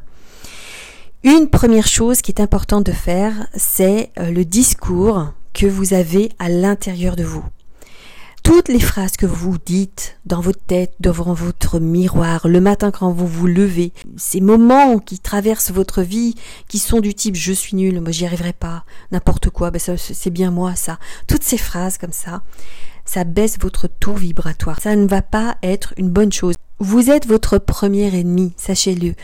Une 1.24 1.50
première 1.50 1.86
chose 1.86 2.22
qui 2.22 2.32
est 2.32 2.40
importante 2.40 2.86
de 2.86 2.92
faire, 2.92 3.46
c'est 3.54 4.10
euh, 4.18 4.30
le 4.30 4.46
discours 4.46 5.34
que 5.52 5.66
vous 5.66 5.92
avez 5.92 6.32
à 6.38 6.48
l'intérieur 6.48 7.16
de 7.16 7.24
vous. 7.24 7.44
Toutes 8.42 8.68
les 8.68 8.80
phrases 8.80 9.18
que 9.18 9.26
vous 9.26 9.56
dites 9.58 10.18
dans 10.24 10.40
votre 10.40 10.64
tête, 10.64 10.94
devant 11.00 11.34
votre 11.34 11.80
miroir, 11.80 12.48
le 12.48 12.60
matin 12.62 12.90
quand 12.90 13.10
vous 13.10 13.26
vous 13.26 13.46
levez, 13.46 13.92
ces 14.16 14.40
moments 14.40 14.98
qui 14.98 15.18
traversent 15.18 15.70
votre 15.70 16.02
vie, 16.02 16.34
qui 16.68 16.78
sont 16.78 17.00
du 17.00 17.14
type 17.14 17.36
je 17.36 17.52
suis 17.52 17.76
nul, 17.76 18.00
moi 18.00 18.10
j'y 18.10 18.26
arriverai 18.26 18.52
pas, 18.54 18.84
n'importe 19.12 19.48
quoi, 19.50 19.70
ben 19.70 19.80
c'est 19.96 20.30
bien 20.30 20.50
moi 20.50 20.74
ça. 20.74 20.98
Toutes 21.26 21.42
ces 21.42 21.56
phrases 21.56 21.96
comme 21.96 22.12
ça, 22.12 22.42
ça 23.04 23.24
baisse 23.24 23.58
votre 23.60 23.88
taux 23.88 24.14
vibratoire. 24.14 24.80
Ça 24.80 24.96
ne 24.96 25.06
va 25.06 25.22
pas 25.22 25.56
être 25.62 25.94
une 25.96 26.10
bonne 26.10 26.32
chose. 26.32 26.54
Vous 26.78 27.10
êtes 27.10 27.26
votre 27.26 27.58
premier 27.58 28.14
ennemi, 28.18 28.52
sachez-le. 28.56 29.14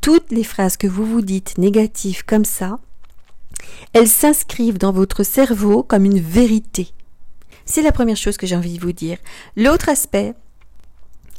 Toutes 0.00 0.30
les 0.30 0.44
phrases 0.44 0.76
que 0.76 0.86
vous 0.86 1.04
vous 1.04 1.22
dites 1.22 1.58
négatives 1.58 2.24
comme 2.24 2.44
ça, 2.44 2.78
elles 3.92 4.08
s'inscrivent 4.08 4.78
dans 4.78 4.92
votre 4.92 5.22
cerveau 5.22 5.82
comme 5.82 6.04
une 6.04 6.20
vérité. 6.20 6.92
C'est 7.64 7.82
la 7.82 7.92
première 7.92 8.16
chose 8.16 8.36
que 8.36 8.46
j'ai 8.46 8.56
envie 8.56 8.76
de 8.76 8.82
vous 8.82 8.92
dire. 8.92 9.18
L'autre 9.56 9.88
aspect, 9.88 10.34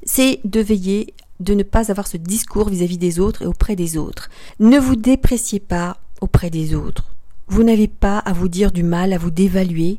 c'est 0.03 0.39
de 0.45 0.59
veiller 0.59 1.13
de 1.39 1.53
ne 1.53 1.63
pas 1.63 1.91
avoir 1.91 2.07
ce 2.07 2.17
discours 2.17 2.69
vis-à-vis 2.69 2.97
des 2.97 3.19
autres 3.19 3.41
et 3.41 3.47
auprès 3.47 3.75
des 3.75 3.97
autres. 3.97 4.29
Ne 4.59 4.77
vous 4.77 4.95
dépréciez 4.95 5.59
pas 5.59 5.97
auprès 6.21 6.49
des 6.49 6.75
autres. 6.75 7.15
Vous 7.47 7.63
n'avez 7.63 7.87
pas 7.87 8.19
à 8.19 8.31
vous 8.31 8.47
dire 8.47 8.71
du 8.71 8.83
mal, 8.83 9.11
à 9.11 9.17
vous 9.17 9.31
dévaluer, 9.31 9.97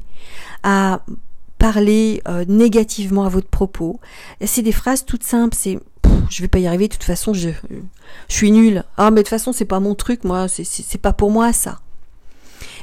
à 0.63 1.05
parler 1.63 2.21
euh, 2.27 2.45
négativement 2.49 3.25
à 3.25 3.29
votre 3.29 3.47
propos. 3.47 4.01
C'est 4.45 4.63
des 4.63 4.73
phrases 4.73 5.05
toutes 5.05 5.23
simples, 5.23 5.57
c'est 5.57 5.79
je 6.29 6.43
vais 6.43 6.49
pas 6.49 6.59
y 6.59 6.67
arriver, 6.67 6.89
de 6.89 6.93
toute 6.93 7.05
façon 7.05 7.35
je, 7.35 7.51
suis 8.27 8.51
nulle. 8.51 8.83
Ah 8.97 9.13
mais 9.13 9.19
de 9.19 9.23
toute 9.23 9.29
façon 9.29 9.53
c'est 9.53 9.65
pas 9.65 9.79
mon 9.79 9.95
truc, 9.95 10.25
moi, 10.25 10.49
c'est 10.49 10.99
pas 10.99 11.13
pour 11.13 11.31
moi 11.31 11.53
ça. 11.53 11.79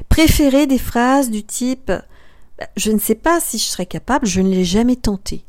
Préférez 0.08 0.66
des 0.66 0.78
phrases 0.78 1.30
du 1.30 1.44
type 1.44 1.88
bah, 1.88 2.68
je 2.78 2.92
ne 2.92 3.00
sais 3.00 3.16
pas 3.16 3.42
si 3.42 3.58
je 3.58 3.66
serais 3.66 3.86
capable, 3.86 4.26
je 4.26 4.40
ne 4.40 4.50
l'ai 4.50 4.64
jamais 4.64 4.96
tenté. 4.96 5.44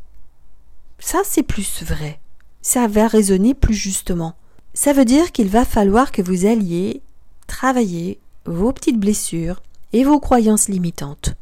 Ça 0.99 1.21
c'est 1.23 1.45
plus 1.45 1.85
vrai. 1.85 2.19
Ça 2.63 2.89
va 2.89 3.07
résonner 3.07 3.55
plus 3.55 3.75
justement. 3.75 4.35
Ça 4.75 4.93
veut 4.93 5.05
dire 5.05 5.31
qu'il 5.31 5.49
va 5.49 5.65
falloir 5.65 6.11
que 6.11 6.21
vous 6.21 6.47
alliez 6.47 7.01
travailler 7.47 8.19
vos 8.45 8.73
petites 8.73 8.99
blessures 8.99 9.63
et 9.93 10.03
vos 10.03 10.19
croyances 10.19 10.67
limitantes. 10.67 11.37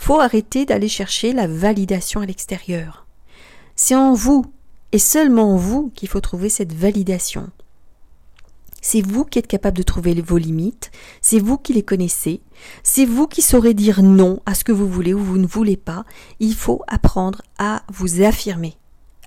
Faut 0.00 0.18
arrêter 0.18 0.64
d'aller 0.64 0.88
chercher 0.88 1.34
la 1.34 1.46
validation 1.46 2.22
à 2.22 2.26
l'extérieur. 2.26 3.06
C'est 3.76 3.94
en 3.94 4.14
vous 4.14 4.46
et 4.92 4.98
seulement 4.98 5.52
en 5.52 5.56
vous 5.56 5.92
qu'il 5.94 6.08
faut 6.08 6.22
trouver 6.22 6.48
cette 6.48 6.72
validation. 6.72 7.50
C'est 8.80 9.02
vous 9.02 9.26
qui 9.26 9.38
êtes 9.38 9.46
capable 9.46 9.76
de 9.76 9.82
trouver 9.82 10.14
vos 10.14 10.38
limites, 10.38 10.90
c'est 11.20 11.38
vous 11.38 11.58
qui 11.58 11.74
les 11.74 11.82
connaissez, 11.82 12.40
c'est 12.82 13.04
vous 13.04 13.26
qui 13.26 13.42
saurez 13.42 13.74
dire 13.74 14.02
non 14.02 14.40
à 14.46 14.54
ce 14.54 14.64
que 14.64 14.72
vous 14.72 14.88
voulez 14.88 15.12
ou 15.12 15.22
vous 15.22 15.36
ne 15.36 15.46
voulez 15.46 15.76
pas. 15.76 16.06
Il 16.40 16.54
faut 16.54 16.80
apprendre 16.88 17.42
à 17.58 17.82
vous 17.92 18.22
affirmer, 18.22 18.78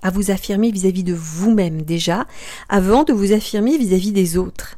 à 0.02 0.10
vous 0.10 0.32
affirmer 0.32 0.72
vis-à-vis 0.72 1.04
de 1.04 1.14
vous-même 1.14 1.82
déjà, 1.82 2.26
avant 2.68 3.04
de 3.04 3.12
vous 3.12 3.32
affirmer 3.32 3.78
vis-à-vis 3.78 4.10
des 4.10 4.36
autres. 4.36 4.76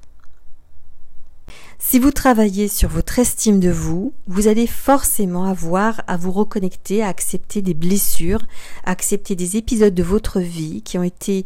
Si 1.79 1.99
vous 1.99 2.11
travaillez 2.11 2.69
sur 2.69 2.89
votre 2.89 3.19
estime 3.19 3.61
de 3.61 3.71
vous, 3.71 4.15
vous 4.27 4.49
allez 4.49 4.67
forcément 4.67 5.45
avoir 5.45 6.03
à 6.07 6.17
vous 6.17 6.33
reconnecter, 6.33 7.03
à 7.03 7.09
accepter 7.09 7.61
des 7.61 7.75
blessures, 7.75 8.47
à 8.85 8.93
accepter 8.93 9.37
des 9.37 9.57
épisodes 9.57 9.95
de 9.95 10.03
votre 10.03 10.41
vie 10.41 10.83
qui 10.83 10.97
ont 10.97 11.03
été 11.03 11.45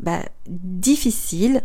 bah, 0.00 0.22
difficiles 0.48 1.62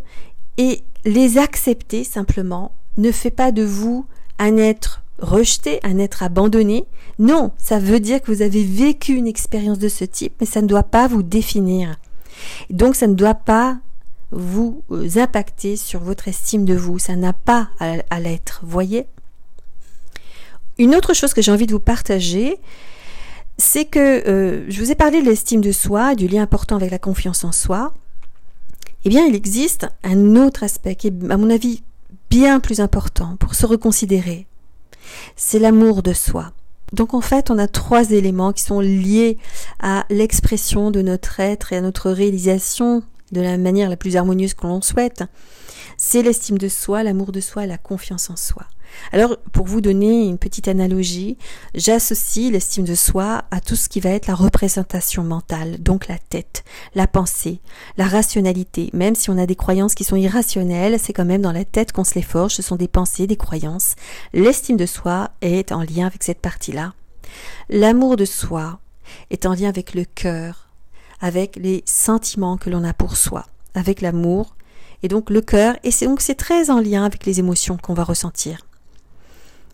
et 0.57 0.81
les 1.03 1.38
accepter 1.38 2.03
simplement 2.03 2.74
ne 2.97 3.12
fait 3.12 3.31
pas 3.31 3.51
de 3.51 3.63
vous 3.63 4.05
un 4.38 4.57
être 4.57 5.01
rejeté, 5.19 5.79
un 5.83 5.97
être 5.97 6.24
abandonné. 6.24 6.85
Non, 7.19 7.51
ça 7.57 7.79
veut 7.79 8.00
dire 8.00 8.21
que 8.21 8.31
vous 8.31 8.41
avez 8.41 8.63
vécu 8.63 9.13
une 9.15 9.27
expérience 9.27 9.79
de 9.79 9.89
ce 9.89 10.05
type, 10.05 10.33
mais 10.39 10.45
ça 10.45 10.62
ne 10.62 10.67
doit 10.67 10.83
pas 10.83 11.07
vous 11.07 11.24
définir. 11.24 11.95
Donc 12.69 12.95
ça 12.95 13.07
ne 13.07 13.15
doit 13.15 13.33
pas 13.33 13.79
vous 14.36 14.84
euh, 14.92 15.08
impacter 15.15 15.77
sur 15.77 16.01
votre 16.01 16.27
estime 16.27 16.65
de 16.65 16.75
vous. 16.75 17.00
Ça 17.00 17.15
n'a 17.15 17.34
pas 17.34 17.70
à, 17.80 18.20
l'être, 18.20 18.62
voyez? 18.63 19.08
Une 20.77 20.94
autre 20.94 21.13
chose 21.13 21.34
que 21.34 21.42
j'ai 21.42 21.51
envie 21.51 21.68
de 21.68 21.72
vous 21.72 21.80
partager, 21.80 22.58
c'est 23.58 23.86
que 23.86 24.27
euh, 24.27 24.65
je 24.70 24.80
vous 24.82 24.92
ai 24.92 24.96
parlé 24.96 25.22
de 25.22 25.25
l'estime 25.25 25.62
de 25.62 25.72
soi, 25.72 26.15
du 26.15 26.27
lien 26.27 26.44
important 26.44 26.75
avec 26.75 26.92
la 26.92 27.00
confiance 27.00 27.46
en 27.46 27.54
soi. 27.54 27.94
Eh 29.06 29.10
bien, 29.10 29.25
il 29.25 29.36
existe 29.36 29.88
un 30.04 30.36
autre 30.36 30.63
aspect 30.63 30.96
qui 30.96 31.08
est, 31.08 31.32
à 31.32 31.38
mon 31.38 31.50
avis, 31.50 31.82
bien 32.30 32.60
plus 32.60 32.82
important 32.82 33.38
pour 33.38 33.56
se 33.56 33.65
reconsidérer. 33.65 34.48
C'est 35.38 35.60
l'amour 35.60 36.04
de 36.04 36.12
soi. 36.12 36.51
Donc 36.92 37.13
en 37.13 37.22
fait, 37.22 37.50
on 37.50 37.58
a 37.58 37.68
trois 37.68 38.12
éléments 38.12 38.51
qui 38.51 38.63
sont 38.63 38.80
liés 38.80 39.38
à 39.80 40.06
l'expression 40.10 40.92
de 40.92 41.01
notre 41.01 41.39
être 41.39 41.72
et 41.72 41.77
à 41.77 41.82
notre 41.82 42.12
réalisation 42.12 43.04
de 43.36 43.42
la 43.42 43.58
manière 43.58 43.89
la 43.89 43.98
plus 43.98 44.15
harmonieuse 44.15 44.54
que 44.54 44.65
l'on 44.65 44.82
souhaite, 44.82 45.24
c'est 45.98 46.24
l'estime 46.24 46.58
de 46.58 46.68
soi, 46.68 47.04
l'amour 47.04 47.32
de 47.32 47.42
soi 47.42 47.65
la 47.65 47.77
confiance 47.77 48.30
en 48.30 48.36
soi. 48.36 48.63
Alors, 49.12 49.38
pour 49.51 49.65
vous 49.65 49.82
donner 49.82 50.25
une 50.25 50.38
petite 50.38 50.68
analogie, 50.68 51.38
j'associe 51.74 52.51
l'estime 52.51 52.86
de 52.86 52.96
soi 52.96 53.44
à 53.51 53.60
tout 53.60 53.75
ce 53.75 53.89
qui 53.89 54.00
va 54.00 54.12
être 54.12 54.27
la 54.27 54.36
représentation 54.36 55.24
mentale, 55.24 55.82
donc 55.82 56.08
la 56.08 56.18
tête, 56.18 56.63
la 56.94 57.08
pensée, 57.08 57.60
la 57.98 58.06
rationalité. 58.06 58.89
Même 58.94 59.15
si 59.15 59.30
on 59.30 59.38
a 59.38 59.46
des 59.46 59.56
croyances 59.56 59.96
qui 59.96 60.04
sont 60.04 60.15
irrationnelles, 60.15 60.98
c'est 61.00 61.13
quand 61.13 61.25
même 61.25 61.42
dans 61.42 61.51
la 61.51 61.65
tête 61.65 61.92
qu'on 61.92 62.04
se 62.04 62.15
les 62.15 62.22
forge, 62.22 62.54
ce 62.54 62.62
sont 62.62 62.77
des 62.77 62.88
pensées, 62.88 63.27
des 63.27 63.36
croyances. 63.36 63.96
L'estime 64.34 64.77
de 64.77 64.86
soi 64.86 65.32
est 65.42 65.72
en 65.72 65.82
lien 65.82 66.08
avec 66.08 66.24
cette 66.24 66.42
partie-là. 66.42 66.94
L'amour 67.70 68.15
de 68.15 68.25
soi 68.25 68.80
est 69.30 69.46
en 69.46 69.54
lien 69.54 69.70
avec 69.70 69.94
le 69.94 70.06
cœur, 70.06 70.64
avec 71.22 71.55
les 71.55 71.84
sentiments 71.86 72.57
que 72.57 72.69
l'on 72.69 72.84
a 72.84 72.93
pour 72.93 73.17
soi, 73.17 73.45
avec 73.74 74.01
l'amour 74.01 74.55
et 75.03 75.07
donc 75.07 75.29
le 75.29 75.41
cœur, 75.41 75.75
et 75.84 75.91
c'est 75.91 76.05
donc 76.05 76.22
c'est 76.22 76.36
très 76.36 76.69
en 76.69 76.79
lien 76.79 77.03
avec 77.03 77.25
les 77.25 77.39
émotions 77.39 77.77
qu'on 77.77 77.93
va 77.93 78.03
ressentir. 78.03 78.65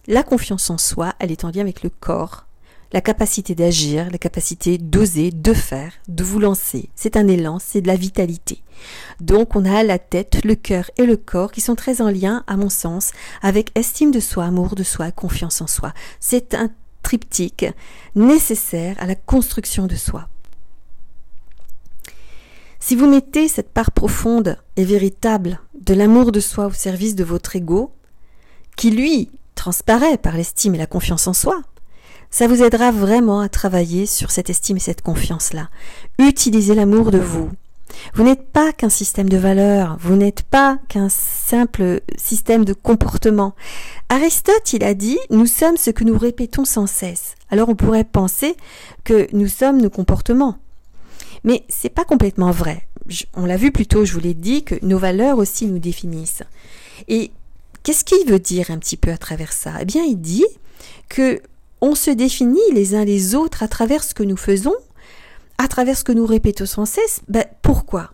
La 0.08 0.24
confiance 0.24 0.70
en 0.70 0.78
soi, 0.78 1.14
elle 1.20 1.32
est 1.32 1.46
en 1.46 1.52
lien 1.52 1.62
avec 1.62 1.84
le 1.84 1.90
corps, 1.90 2.46
la 2.92 3.02
capacité 3.02 3.56
d'agir, 3.56 4.10
la 4.12 4.18
capacité 4.18 4.78
d'oser, 4.78 5.32
de 5.32 5.54
faire, 5.54 5.94
de 6.08 6.24
vous 6.24 6.40
lancer. 6.40 6.90
C'est 6.96 7.16
un 7.16 7.28
élan, 7.28 7.60
c'est 7.60 7.82
de 7.82 7.88
la 7.88 7.96
vitalité. 7.96 8.64
Donc 9.20 9.56
on 9.56 9.64
a 9.64 9.84
la 9.84 10.00
tête, 10.00 10.44
le 10.44 10.56
cœur 10.56 10.92
et 10.98 11.06
le 11.06 11.16
corps 11.16 11.52
qui 11.52 11.62
sont 11.62 11.76
très 11.76 12.02
en 12.02 12.10
lien, 12.10 12.44
à 12.48 12.58
mon 12.58 12.70
sens, 12.70 13.12
avec 13.42 13.72
estime 13.76 14.12
de 14.12 14.20
soi, 14.20 14.46
amour 14.46 14.76
de 14.76 14.84
soi, 14.84 15.12
confiance 15.12 15.62
en 15.62 15.68
soi. 15.68 15.94
C'est 16.20 16.54
un 16.54 16.70
triptyque 17.04 17.66
nécessaire 18.16 18.96
à 19.00 19.06
la 19.06 19.16
construction 19.16 19.88
de 19.88 19.96
soi. 19.96 20.28
Si 22.84 22.96
vous 22.96 23.06
mettez 23.06 23.48
cette 23.48 23.70
part 23.70 23.92
profonde 23.92 24.58
et 24.76 24.84
véritable 24.84 25.60
de 25.80 25.94
l'amour 25.94 26.32
de 26.32 26.40
soi 26.40 26.66
au 26.66 26.72
service 26.72 27.14
de 27.16 27.24
votre 27.24 27.56
ego, 27.56 27.92
qui 28.76 28.90
lui 28.90 29.30
transparaît 29.54 30.18
par 30.18 30.36
l'estime 30.36 30.74
et 30.74 30.80
la 30.80 30.88
confiance 30.88 31.28
en 31.28 31.34
soi, 31.34 31.62
ça 32.32 32.48
vous 32.48 32.64
aidera 32.64 32.92
vraiment 32.92 33.40
à 33.40 33.50
travailler 33.50 34.08
sur 34.08 34.32
cette 34.32 34.50
estime 34.50 34.78
et 34.78 34.82
cette 34.82 35.04
confiance-là. 35.04 35.70
Utilisez 36.18 36.74
l'amour 36.74 37.12
de 37.12 37.20
vous. 37.20 37.52
Vous 38.16 38.24
n'êtes 38.24 38.52
pas 38.52 38.74
qu'un 38.74 38.90
système 38.90 39.30
de 39.30 39.38
valeurs, 39.38 39.98
vous 40.00 40.16
n'êtes 40.16 40.42
pas 40.42 40.80
qu'un 40.88 41.10
simple 41.10 42.02
système 42.18 42.66
de 42.66 42.74
comportement. 42.74 43.54
Aristote, 44.10 44.74
il 44.74 44.84
a 44.84 44.96
dit, 44.96 45.20
nous 45.30 45.46
sommes 45.46 45.78
ce 45.78 45.92
que 45.92 46.04
nous 46.04 46.18
répétons 46.18 46.66
sans 46.66 46.88
cesse. 46.88 47.36
Alors 47.52 47.70
on 47.70 47.76
pourrait 47.76 48.06
penser 48.06 48.58
que 49.04 49.28
nous 49.34 49.48
sommes 49.48 49.80
nos 49.80 49.92
comportements. 49.92 50.58
Mais 51.44 51.64
c'est 51.70 51.90
pas 51.90 52.06
complètement 52.06 52.52
vrai. 52.52 52.88
on 53.34 53.46
l'a 53.46 53.58
vu 53.58 53.72
plus 53.72 53.88
tôt, 53.88 54.06
je 54.06 54.14
vous 54.14 54.20
l'ai 54.20 54.34
dit, 54.34 54.64
que 54.64 54.76
nos 54.84 54.98
valeurs 54.98 55.38
aussi 55.38 55.66
nous 55.66 55.80
définissent. 55.80 56.44
Et 57.08 57.32
qu'est-ce 57.84 58.04
qu'il 58.04 58.28
veut 58.28 58.40
dire 58.40 58.72
un 58.72 58.78
petit 58.78 58.98
peu 58.98 59.12
à 59.12 59.18
travers 59.18 59.54
ça? 59.54 59.74
Eh 59.82 59.86
bien, 59.86 60.04
il 60.04 60.20
dit 60.20 60.46
que 61.10 61.42
on 61.82 61.96
se 61.96 62.12
définit 62.12 62.60
les 62.74 62.94
uns 62.94 63.06
les 63.06 63.34
autres 63.34 63.64
à 63.64 63.68
travers 63.68 64.04
ce 64.04 64.14
que 64.14 64.24
nous 64.24 64.38
faisons, 64.38 64.76
à 65.58 65.68
travers 65.68 65.98
ce 65.98 66.04
que 66.04 66.12
nous 66.12 66.28
répétons 66.28 66.68
sans 66.68 66.86
cesse. 66.86 67.22
Ben, 67.28 67.46
pourquoi? 67.64 68.12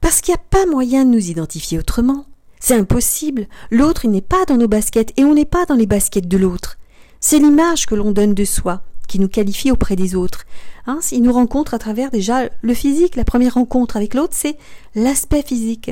Parce 0.00 0.20
qu'il 0.20 0.32
n'y 0.32 0.38
a 0.38 0.44
pas 0.50 0.66
moyen 0.66 1.04
de 1.04 1.10
nous 1.10 1.30
identifier 1.30 1.78
autrement. 1.78 2.26
C'est 2.60 2.74
impossible. 2.74 3.48
L'autre, 3.70 4.06
n'est 4.06 4.20
pas 4.20 4.44
dans 4.46 4.56
nos 4.56 4.68
baskets 4.68 5.12
et 5.16 5.24
on 5.24 5.34
n'est 5.34 5.44
pas 5.44 5.66
dans 5.66 5.74
les 5.74 5.86
baskets 5.86 6.28
de 6.28 6.36
l'autre. 6.36 6.78
C'est 7.20 7.38
l'image 7.38 7.86
que 7.86 7.96
l'on 7.96 8.12
donne 8.12 8.34
de 8.34 8.44
soi 8.44 8.82
qui 9.08 9.18
nous 9.18 9.28
qualifie 9.28 9.72
auprès 9.72 9.96
des 9.96 10.14
autres. 10.14 10.44
Hein, 10.86 11.00
il 11.10 11.22
nous 11.22 11.32
rencontre 11.32 11.74
à 11.74 11.78
travers 11.78 12.10
déjà 12.10 12.48
le 12.62 12.74
physique. 12.74 13.16
La 13.16 13.24
première 13.24 13.54
rencontre 13.54 13.96
avec 13.96 14.14
l'autre, 14.14 14.34
c'est 14.36 14.56
l'aspect 14.94 15.42
physique. 15.42 15.90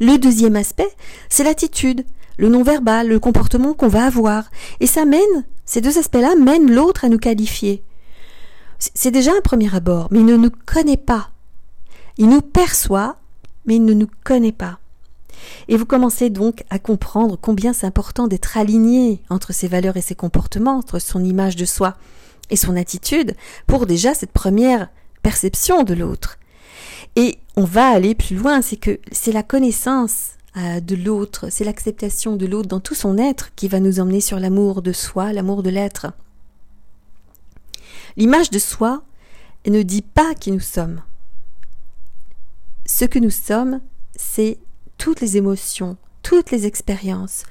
Le 0.00 0.18
deuxième 0.18 0.56
aspect, 0.56 0.90
c'est 1.30 1.44
l'attitude, 1.44 2.04
le 2.36 2.48
non-verbal, 2.48 3.08
le 3.08 3.18
comportement 3.18 3.72
qu'on 3.72 3.88
va 3.88 4.04
avoir. 4.04 4.50
Et 4.80 4.86
ça 4.86 5.04
mène, 5.04 5.44
ces 5.64 5.80
deux 5.80 5.98
aspects-là 5.98 6.34
mènent 6.36 6.70
l'autre 6.70 7.04
à 7.04 7.08
nous 7.08 7.18
qualifier. 7.18 7.82
C'est 8.78 9.10
déjà 9.10 9.30
un 9.32 9.40
premier 9.40 9.74
abord, 9.74 10.08
mais 10.10 10.20
il 10.20 10.26
ne 10.26 10.36
nous 10.36 10.50
connaît 10.66 10.98
pas. 10.98 11.30
Il 12.18 12.28
nous 12.28 12.42
perçoit, 12.42 13.16
mais 13.64 13.76
il 13.76 13.84
ne 13.84 13.94
nous 13.94 14.08
connaît 14.24 14.52
pas. 14.52 14.78
Et 15.68 15.76
vous 15.76 15.86
commencez 15.86 16.30
donc 16.30 16.64
à 16.70 16.78
comprendre 16.78 17.38
combien 17.40 17.72
c'est 17.72 17.86
important 17.86 18.26
d'être 18.26 18.56
aligné 18.56 19.22
entre 19.30 19.52
ses 19.52 19.68
valeurs 19.68 19.96
et 19.96 20.02
ses 20.02 20.14
comportements, 20.14 20.78
entre 20.78 20.98
son 20.98 21.24
image 21.24 21.56
de 21.56 21.64
soi 21.64 21.96
et 22.50 22.56
son 22.56 22.76
attitude, 22.76 23.34
pour 23.66 23.86
déjà 23.86 24.14
cette 24.14 24.32
première 24.32 24.88
perception 25.22 25.82
de 25.82 25.94
l'autre. 25.94 26.38
Et 27.16 27.38
on 27.56 27.64
va 27.64 27.88
aller 27.88 28.14
plus 28.14 28.36
loin, 28.36 28.62
c'est 28.62 28.76
que 28.76 29.00
c'est 29.10 29.32
la 29.32 29.42
connaissance 29.42 30.32
euh, 30.56 30.80
de 30.80 30.94
l'autre, 30.94 31.48
c'est 31.50 31.64
l'acceptation 31.64 32.36
de 32.36 32.46
l'autre 32.46 32.68
dans 32.68 32.80
tout 32.80 32.94
son 32.94 33.18
être 33.18 33.54
qui 33.56 33.68
va 33.68 33.80
nous 33.80 34.00
emmener 34.00 34.20
sur 34.20 34.38
l'amour 34.38 34.82
de 34.82 34.92
soi, 34.92 35.32
l'amour 35.32 35.62
de 35.62 35.70
l'être. 35.70 36.06
L'image 38.16 38.50
de 38.50 38.58
soi 38.58 39.02
ne 39.66 39.82
dit 39.82 40.02
pas 40.02 40.34
qui 40.34 40.52
nous 40.52 40.60
sommes. 40.60 41.02
Ce 42.86 43.04
que 43.04 43.18
nous 43.18 43.30
sommes, 43.30 43.80
c'est 44.14 44.58
toutes 44.98 45.20
les 45.20 45.36
émotions, 45.36 45.96
toutes 46.22 46.50
les 46.50 46.66
expériences, 46.66 47.44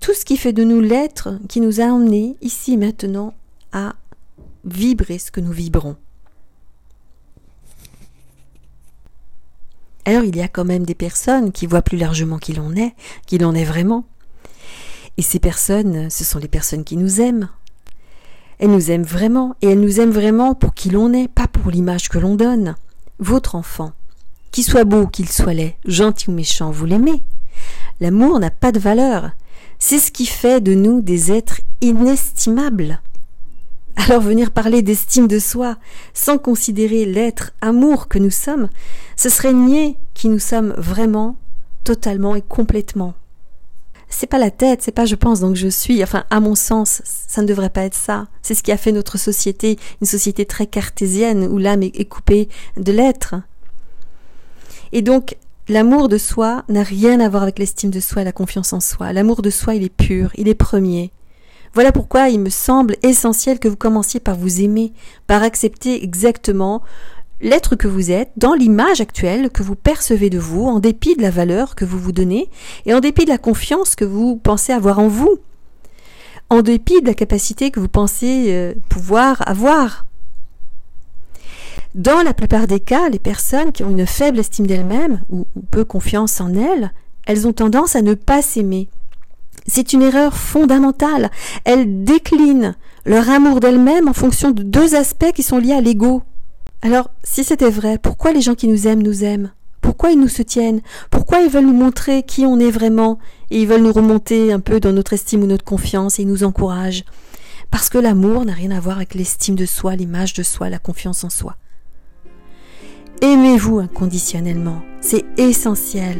tout 0.00 0.14
ce 0.14 0.24
qui 0.24 0.36
fait 0.36 0.52
de 0.52 0.64
nous 0.64 0.80
l'être 0.80 1.38
qui 1.48 1.60
nous 1.60 1.80
a 1.80 1.84
emmenés 1.84 2.36
ici 2.40 2.76
maintenant 2.76 3.34
à 3.72 3.94
vibrer 4.64 5.18
ce 5.18 5.30
que 5.30 5.40
nous 5.40 5.52
vibrons. 5.52 5.96
Alors 10.04 10.24
il 10.24 10.36
y 10.36 10.42
a 10.42 10.48
quand 10.48 10.64
même 10.64 10.84
des 10.84 10.94
personnes 10.94 11.52
qui 11.52 11.66
voient 11.66 11.82
plus 11.82 11.98
largement 11.98 12.38
qui 12.38 12.52
l'on 12.52 12.74
est, 12.74 12.94
qui 13.26 13.38
l'on 13.38 13.54
est 13.54 13.64
vraiment. 13.64 14.04
Et 15.16 15.22
ces 15.22 15.38
personnes, 15.38 16.08
ce 16.08 16.24
sont 16.24 16.38
les 16.38 16.48
personnes 16.48 16.84
qui 16.84 16.96
nous 16.96 17.20
aiment. 17.20 17.48
Elles 18.58 18.70
nous 18.70 18.90
aiment 18.90 19.04
vraiment, 19.04 19.54
et 19.62 19.68
elles 19.68 19.80
nous 19.80 20.00
aiment 20.00 20.10
vraiment 20.10 20.54
pour 20.54 20.74
qui 20.74 20.90
l'on 20.90 21.12
est, 21.12 21.28
pas 21.28 21.46
pour 21.46 21.70
l'image 21.70 22.08
que 22.08 22.18
l'on 22.18 22.34
donne. 22.34 22.74
Votre 23.18 23.54
enfant, 23.54 23.92
qu'il 24.50 24.64
soit 24.64 24.84
beau, 24.84 25.06
qu'il 25.06 25.28
soit 25.28 25.54
laid, 25.54 25.76
gentil 25.84 26.30
ou 26.30 26.32
méchant, 26.32 26.70
vous 26.70 26.86
l'aimez. 26.86 27.22
L'amour 28.00 28.38
n'a 28.40 28.50
pas 28.50 28.72
de 28.72 28.78
valeur. 28.78 29.30
C'est 29.78 29.98
ce 29.98 30.10
qui 30.10 30.26
fait 30.26 30.60
de 30.60 30.74
nous 30.74 31.00
des 31.00 31.32
êtres 31.32 31.60
inestimables. 31.80 33.00
Alors 33.96 34.20
venir 34.20 34.50
parler 34.50 34.82
d'estime 34.82 35.26
de 35.26 35.38
soi 35.38 35.76
sans 36.14 36.38
considérer 36.38 37.04
l'être 37.04 37.52
amour 37.60 38.08
que 38.08 38.18
nous 38.18 38.30
sommes, 38.30 38.68
ce 39.16 39.28
serait 39.28 39.52
nier 39.52 39.96
qui 40.14 40.28
nous 40.28 40.38
sommes 40.38 40.74
vraiment, 40.76 41.36
totalement 41.84 42.34
et 42.34 42.42
complètement. 42.42 43.14
C'est 44.08 44.26
pas 44.26 44.38
la 44.38 44.50
tête, 44.50 44.82
c'est 44.82 44.92
pas 44.92 45.04
je 45.04 45.14
pense 45.14 45.40
donc 45.40 45.56
je 45.56 45.68
suis, 45.68 46.02
enfin 46.02 46.24
à 46.30 46.40
mon 46.40 46.54
sens, 46.54 47.02
ça 47.04 47.42
ne 47.42 47.46
devrait 47.46 47.70
pas 47.70 47.84
être 47.84 47.94
ça. 47.94 48.28
C'est 48.42 48.54
ce 48.54 48.62
qui 48.62 48.72
a 48.72 48.76
fait 48.76 48.92
notre 48.92 49.18
société, 49.18 49.78
une 50.00 50.06
société 50.06 50.46
très 50.46 50.66
cartésienne 50.66 51.44
où 51.44 51.58
l'âme 51.58 51.82
est 51.82 52.08
coupée 52.08 52.48
de 52.76 52.92
l'être. 52.92 53.34
Et 54.92 55.02
donc 55.02 55.36
L'amour 55.70 56.08
de 56.08 56.18
soi 56.18 56.64
n'a 56.68 56.82
rien 56.82 57.20
à 57.20 57.28
voir 57.28 57.44
avec 57.44 57.60
l'estime 57.60 57.90
de 57.90 58.00
soi 58.00 58.22
et 58.22 58.24
la 58.24 58.32
confiance 58.32 58.72
en 58.72 58.80
soi. 58.80 59.12
L'amour 59.12 59.40
de 59.40 59.50
soi, 59.50 59.76
il 59.76 59.84
est 59.84 59.88
pur, 59.88 60.32
il 60.34 60.48
est 60.48 60.54
premier. 60.56 61.12
Voilà 61.74 61.92
pourquoi 61.92 62.28
il 62.28 62.40
me 62.40 62.50
semble 62.50 62.96
essentiel 63.04 63.60
que 63.60 63.68
vous 63.68 63.76
commenciez 63.76 64.18
par 64.18 64.34
vous 64.34 64.62
aimer, 64.62 64.92
par 65.28 65.44
accepter 65.44 66.02
exactement 66.02 66.82
l'être 67.40 67.76
que 67.76 67.86
vous 67.86 68.10
êtes, 68.10 68.32
dans 68.36 68.54
l'image 68.54 69.00
actuelle 69.00 69.48
que 69.50 69.62
vous 69.62 69.76
percevez 69.76 70.28
de 70.28 70.40
vous, 70.40 70.64
en 70.64 70.80
dépit 70.80 71.14
de 71.14 71.22
la 71.22 71.30
valeur 71.30 71.76
que 71.76 71.84
vous 71.84 72.00
vous 72.00 72.10
donnez, 72.10 72.50
et 72.84 72.92
en 72.92 72.98
dépit 72.98 73.24
de 73.24 73.30
la 73.30 73.38
confiance 73.38 73.94
que 73.94 74.04
vous 74.04 74.34
pensez 74.34 74.72
avoir 74.72 74.98
en 74.98 75.06
vous, 75.06 75.38
en 76.48 76.62
dépit 76.62 77.00
de 77.00 77.06
la 77.06 77.14
capacité 77.14 77.70
que 77.70 77.78
vous 77.78 77.86
pensez 77.86 78.46
euh, 78.48 78.74
pouvoir 78.88 79.48
avoir. 79.48 80.04
Dans 81.94 82.22
la 82.22 82.34
plupart 82.34 82.68
des 82.68 82.78
cas, 82.78 83.08
les 83.08 83.18
personnes 83.18 83.72
qui 83.72 83.82
ont 83.82 83.90
une 83.90 84.06
faible 84.06 84.38
estime 84.38 84.66
d'elles-mêmes 84.66 85.22
ou, 85.28 85.46
peu 85.72 85.84
confiance 85.84 86.40
en 86.40 86.54
elles, 86.54 86.92
elles 87.26 87.48
ont 87.48 87.52
tendance 87.52 87.96
à 87.96 88.02
ne 88.02 88.14
pas 88.14 88.42
s'aimer. 88.42 88.88
C'est 89.66 89.92
une 89.92 90.02
erreur 90.02 90.36
fondamentale. 90.36 91.30
Elles 91.64 92.04
déclinent 92.04 92.76
leur 93.04 93.28
amour 93.28 93.58
d'elles-mêmes 93.58 94.08
en 94.08 94.12
fonction 94.12 94.52
de 94.52 94.62
deux 94.62 94.94
aspects 94.94 95.32
qui 95.34 95.42
sont 95.42 95.58
liés 95.58 95.72
à 95.72 95.80
l'ego. 95.80 96.22
Alors, 96.82 97.10
si 97.24 97.42
c'était 97.42 97.70
vrai, 97.70 97.98
pourquoi 97.98 98.32
les 98.32 98.40
gens 98.40 98.54
qui 98.54 98.68
nous 98.68 98.86
aiment 98.86 99.02
nous 99.02 99.24
aiment? 99.24 99.50
Pourquoi 99.80 100.12
ils 100.12 100.20
nous 100.20 100.28
soutiennent? 100.28 100.82
Pourquoi 101.10 101.40
ils 101.40 101.50
veulent 101.50 101.66
nous 101.66 101.72
montrer 101.72 102.22
qui 102.22 102.46
on 102.46 102.60
est 102.60 102.70
vraiment? 102.70 103.18
Et 103.50 103.60
ils 103.60 103.66
veulent 103.66 103.82
nous 103.82 103.92
remonter 103.92 104.52
un 104.52 104.60
peu 104.60 104.78
dans 104.78 104.92
notre 104.92 105.12
estime 105.12 105.42
ou 105.42 105.46
notre 105.46 105.64
confiance 105.64 106.18
et 106.18 106.22
ils 106.22 106.28
nous 106.28 106.44
encouragent 106.44 107.04
Parce 107.72 107.88
que 107.88 107.98
l'amour 107.98 108.44
n'a 108.44 108.52
rien 108.52 108.70
à 108.70 108.78
voir 108.78 108.96
avec 108.96 109.14
l'estime 109.14 109.56
de 109.56 109.66
soi, 109.66 109.96
l'image 109.96 110.34
de 110.34 110.44
soi, 110.44 110.70
la 110.70 110.78
confiance 110.78 111.24
en 111.24 111.30
soi. 111.30 111.56
Aimez-vous 113.22 113.78
inconditionnellement. 113.80 114.82
C'est 115.02 115.24
essentiel 115.36 116.16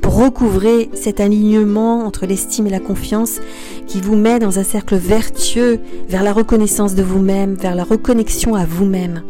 pour 0.00 0.16
recouvrer 0.16 0.88
cet 0.94 1.20
alignement 1.20 2.06
entre 2.06 2.24
l'estime 2.24 2.66
et 2.66 2.70
la 2.70 2.80
confiance 2.80 3.40
qui 3.86 4.00
vous 4.00 4.16
met 4.16 4.38
dans 4.38 4.58
un 4.58 4.62
cercle 4.62 4.96
vertueux 4.96 5.78
vers 6.08 6.22
la 6.22 6.32
reconnaissance 6.32 6.94
de 6.94 7.02
vous-même, 7.02 7.54
vers 7.54 7.74
la 7.74 7.84
reconnexion 7.84 8.54
à 8.54 8.64
vous-même. 8.64 9.22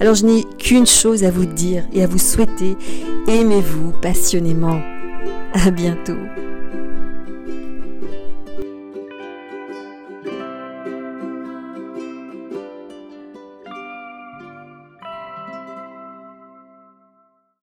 Alors 0.00 0.14
je 0.14 0.24
n'ai 0.24 0.44
qu'une 0.58 0.86
chose 0.86 1.24
à 1.24 1.30
vous 1.30 1.44
dire 1.46 1.84
et 1.92 2.02
à 2.02 2.06
vous 2.06 2.18
souhaiter. 2.18 2.76
Aimez-vous 3.28 3.92
passionnément. 4.00 4.80
À 5.52 5.70
bientôt. 5.70 6.16